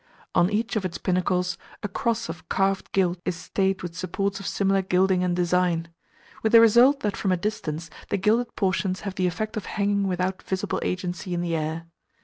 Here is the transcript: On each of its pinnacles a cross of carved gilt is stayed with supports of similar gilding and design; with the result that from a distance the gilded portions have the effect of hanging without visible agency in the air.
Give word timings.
On 0.33 0.49
each 0.49 0.75
of 0.75 0.83
its 0.83 0.97
pinnacles 0.97 1.59
a 1.83 1.87
cross 1.87 2.27
of 2.27 2.49
carved 2.49 2.91
gilt 2.91 3.19
is 3.23 3.35
stayed 3.35 3.83
with 3.83 3.95
supports 3.95 4.39
of 4.39 4.47
similar 4.47 4.81
gilding 4.81 5.23
and 5.23 5.35
design; 5.35 5.89
with 6.41 6.53
the 6.53 6.59
result 6.59 7.01
that 7.01 7.15
from 7.15 7.31
a 7.31 7.37
distance 7.37 7.91
the 8.09 8.17
gilded 8.17 8.55
portions 8.55 9.01
have 9.01 9.13
the 9.13 9.27
effect 9.27 9.57
of 9.57 9.67
hanging 9.77 10.07
without 10.07 10.41
visible 10.41 10.79
agency 10.81 11.35
in 11.35 11.41
the 11.41 11.55
air. 11.55 11.85